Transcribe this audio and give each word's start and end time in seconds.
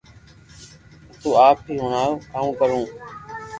تو 1.21 1.29
آپ 1.47 1.57
ھي 1.67 1.75
ھڻاو 1.83 2.11
ڪاو 2.31 2.49
ڪرو 2.59 2.81